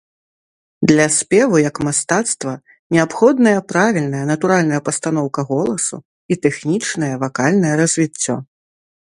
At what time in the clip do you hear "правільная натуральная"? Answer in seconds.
3.73-4.81